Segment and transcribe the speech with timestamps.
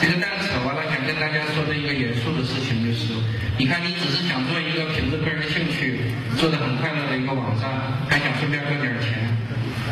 [0.00, 3.12] 这个蛋扯完了，想跟大家说的一个严肃的事情就是，
[3.58, 6.00] 你看你只是想做一个凭着个人兴趣
[6.36, 7.66] 做的很快乐的一个网站，
[8.08, 9.26] 还想顺便赚点钱，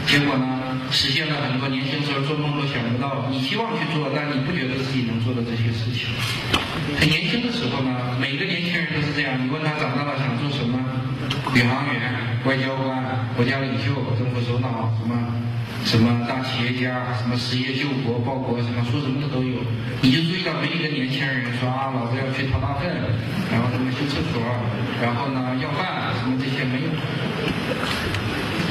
[0.07, 0.47] 结果呢，
[0.91, 6.07] 实现了很多年轻时候做梦都想不到，你希望去做，但你不觉得自己能做的这些事情。
[6.99, 10.79] 很年轻的时候呢，每个年轻人都是这样，你问他长大了想做什么，
[11.55, 13.03] 宇航员、外交官、
[13.35, 15.19] 国家领袖、政府首脑什么。
[15.87, 19.63] 什么大企业家，什么实业救国报国，什么说什么的都有。
[20.03, 22.91] 你就注意到没一个年轻人说啊，老子要去掏大粪，
[23.55, 24.43] 然后什么修厕所，
[25.01, 26.91] 然后呢要饭，什么这些没有。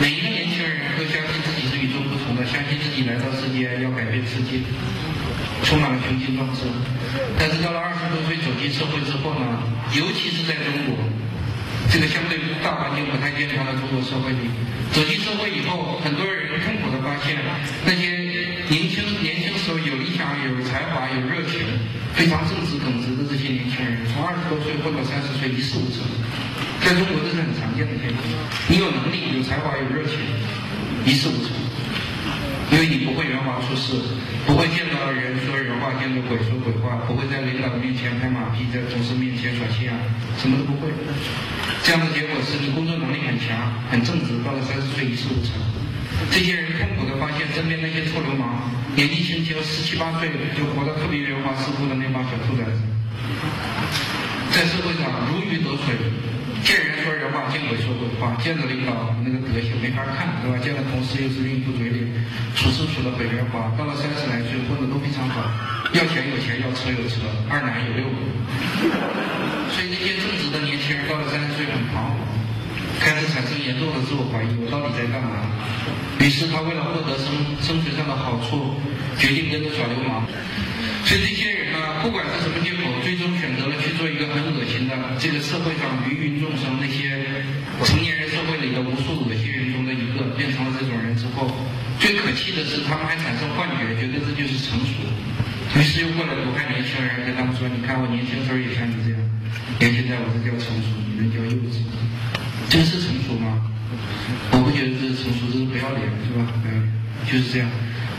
[0.04, 4.60] 每一个年轻人都相信自己是与众不同的，相信自己来到世界要改变世界，
[5.64, 6.68] 充满了雄心壮志。
[7.40, 9.64] 但是到了二十多岁走进社会之后呢，
[9.96, 11.00] 尤其是在中国。
[11.88, 14.50] 这个相对大环境不太健康的中国社会里，
[14.92, 16.50] 走进社会以后，很多人
[20.46, 21.66] 有、才华、有热情、
[22.14, 26.06] 非常正直耿直的这些年轻人，从二十多岁混到三十岁一事无成，
[26.86, 28.20] 在中国这是很常见的现象。
[28.70, 30.22] 你有能力、有才华、有热情，
[31.06, 31.50] 一事无成，
[32.72, 33.98] 因为你不会圆滑处事，
[34.46, 39.94] 不会见到人说人话，见到鬼说鬼话，不会在领导面前拍马屁，在同事面前耍心眼，
[40.38, 40.94] 什么都不会。
[41.84, 45.54] 这样的结果是你工作能力很强，很正直，到了三十岁一事无成。
[46.32, 52.82] 这些人痛苦的发现，身边那些臭流氓，年纪轻轻十七八岁就活得特别圆滑世故的那帮小兔崽子，
[54.52, 55.96] 在社会上如鱼得水，
[56.64, 60.58] 见人说人话，见鬼说鬼话，见着领导那个德行没法看，对吧？
[60.60, 62.04] 见了同事又是应付嘴脸，
[62.56, 63.72] 处事处得很圆滑。
[63.78, 65.40] 到了三十来岁，混得都非常好，
[65.94, 68.20] 要钱有钱，要车有车，二奶有六个。
[69.72, 72.20] 所以那些正直的年轻人到了三十岁很彷徨，
[73.28, 75.46] 产生严重的自我怀疑：我到底在干嘛？
[76.20, 77.30] 于是他为了获得生
[77.62, 78.76] 生存上的好处，
[79.18, 80.26] 决定跟着耍流氓。
[81.06, 87.14] 所以这些人呢，不管是什么借口，最终选择了去做一个很恶心的这个社会上芸芸众生那些
[87.86, 91.46] 成年人社会里的无数恶心人中的一个，变成了这种人之后，
[92.02, 95.06] 最可气的是他们还产生幻觉，觉得这就是成熟。
[95.78, 99.20] 于是又过来毒害年轻人，跟他们说：你看我年轻时候也像你这样。
[99.78, 101.86] 年现在我这叫成熟，你们叫幼稚，
[102.70, 103.05] 这是？
[105.26, 106.46] 不觉得这是成熟，这是不要脸，是吧？
[106.70, 106.94] 嗯，
[107.26, 107.66] 就是这样。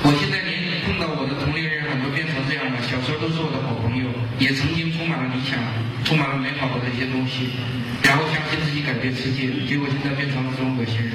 [0.02, 4.10] 我现在年碰到我的同龄人很多变成这样的，小时候都是我的好朋友，
[4.42, 5.58] 也曾经充满了理想，
[6.04, 7.54] 充满了美好的这些东西，
[8.02, 11.14] 然后相信自己改变世界，结果现在变成了这种恶心人。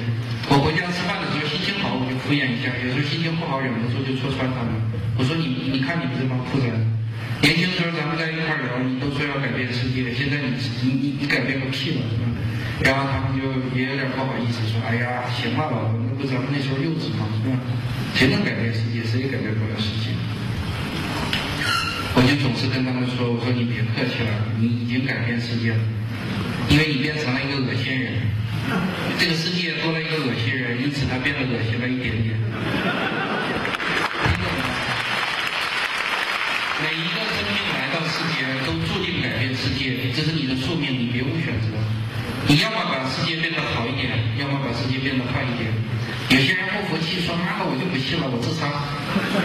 [0.50, 4.72] 我回家吃饭的时候心情好，我就敷衍一下；有时候心情不好，忍不住就戳穿他们。
[5.16, 6.82] 我说你，你看你们这帮兔崽子。
[7.42, 12.26] 年轻时候咱们在一块聊，你都说要改变世界，现在你你你你改变个屁了，是吧？
[12.84, 13.42] 然后他们就
[13.78, 17.28] 也有点不好意思，说：“哎呀，行吧，老子那不咱们那时候幼稚嘛？
[17.38, 17.54] 是吧？
[18.14, 19.04] 谁能改变世界？
[19.04, 20.10] 谁也改变不了世界。”
[22.14, 25.78] 我就总是跟他们说：“我说你别客气了，你已经改变世界了，
[26.68, 28.12] 因为你变成了一个恶心人，
[29.16, 32.34] 这个世界多了一个恶心人，因此他变得恶心了一点点。
[36.82, 41.78] ”每一个生命来到世间，都注定改变世界，这是你的宿命，你别无选择。
[42.48, 45.70] 你要么把世界变得好一点，要么把世界变得坏一点。
[46.30, 48.66] 有些人不服气，说：“妈的，我就不信了，我自杀。”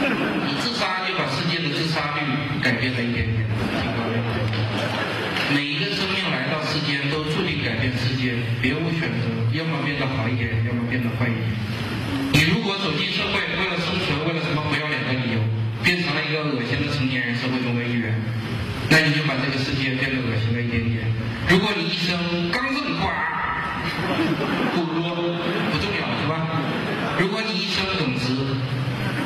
[0.47, 2.23] 你自杀就把世界的自杀率
[2.63, 3.45] 改变了一点点。
[5.53, 11.47] 每一个生命来到世间，都注定改变世界，别无选择，要么变得好一点，要么变得坏一点。
[12.33, 15.39] 你如果走进社会，为了生存，为了什么不要脸的理由？
[15.83, 18.11] 变成了一个恶心的成年人，社会中的一员，
[18.89, 21.05] 那你就把这个世界变得恶心了一点点。
[21.49, 23.81] 如果你一生刚正不阿，
[24.75, 26.61] 不多不重要，是吧？
[27.17, 28.35] 如果你一生耿直，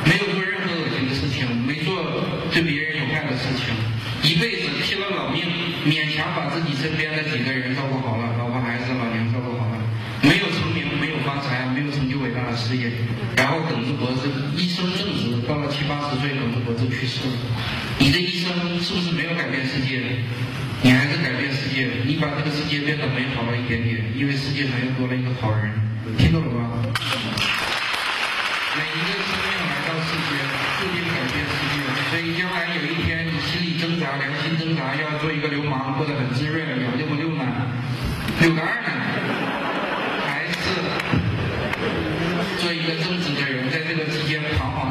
[0.06, 1.98] 没有做任何恶心的事情，没做
[2.52, 3.74] 对别人有害的事情，
[4.22, 5.42] 一辈子拼了老命，
[5.84, 9.82] 勉强把自己身边的几个人照顾好了，老婆孩子老娘照顾好了，
[10.22, 12.90] 没有成名，没有发财，没有成就伟大的事业，
[13.36, 16.30] 然后耿直脖子，一生正直，到了七八十岁。
[16.64, 17.34] 我就去世了。
[17.98, 18.48] 你的一生
[18.80, 20.00] 是不是没有改变世界？
[20.80, 21.68] 你还是改变世
[22.04, 25.72] 你把这个世界变得美好了一点点，因为世界上又多了一个好人，
[26.18, 26.82] 听懂了吗？
[28.74, 30.40] 每一个生命来到世界，
[30.80, 31.74] 注定改变世界，
[32.10, 37.44] 所以将来有一天你心里挣扎，良心挣扎，要做一个流氓，过得很滋润，有这么六呢？
[38.40, 38.88] 六个二呢？
[40.24, 40.54] 还是
[42.58, 43.51] 做一个正直的人，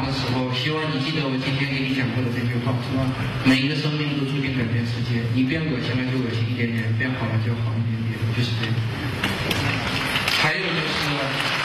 [0.00, 2.08] 徨的时候，希望你记得我今天给你讲。
[2.12, 3.04] 过的这句话是吧？
[3.44, 5.20] 每一个生命都注定改变世界。
[5.34, 8.72] 你变恶心了就恶心一点点，变好了就好一点点，就是这样。
[10.40, 10.96] 还有就是，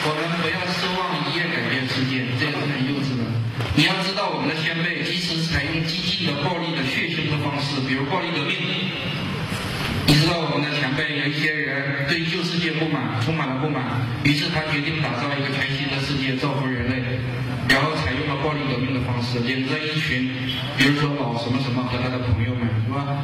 [0.07, 3.23] 我们不要奢望一夜改变世界，这个是很幼稚的。
[3.75, 7.79] 你要知道，我们的先辈即使采用激进的暴力的、血腥的方式。
[7.87, 8.55] 比如暴力革命。
[10.07, 17.19] 你知道我们的前辈有一些人对旧世界不满，充满了不满，于是他决定打造一个全新的世界，造福人类，
[17.67, 17.91] 然后
[18.43, 20.29] 暴力革命的方式，领着一群，
[20.77, 23.23] 比如说老什么什么和他的朋友们，是吧？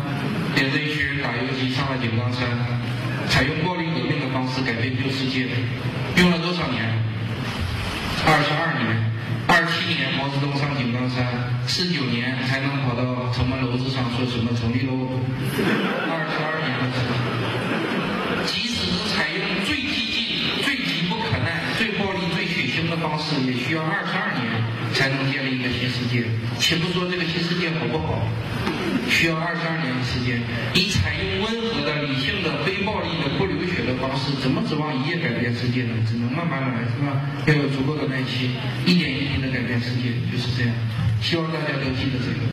[0.55, 2.47] 领着一群人打游击上了井冈山，
[3.29, 5.47] 采用暴力革命的方式改变旧世界，
[6.17, 6.83] 用了多少年？
[8.25, 8.87] 二十二年，
[9.47, 11.25] 二七年毛泽东上井冈山，
[11.67, 15.19] 四九年才能跑到城门楼子上说什么成立喽。
[16.07, 17.11] 二十二年的时间，
[18.47, 24.47] 即使是采用最激进、最急不可耐、最暴力、最血腥的方式，也需要二十二年
[24.93, 26.23] 才能建立一个新世界。
[26.59, 28.23] 且不说这个新世界好不好，
[29.09, 30.39] 需要二十二年的时间。
[30.73, 35.93] 你采用温和的、理性的、非暴力的、不流血的方式，怎么指望一夜改变世界呢？
[36.07, 37.19] 只能慢慢来，是吧？
[37.47, 38.55] 要有足够的耐心，
[38.85, 40.73] 一点一滴的改变世界，就是这样。
[41.21, 42.47] 希望大家都记得这个。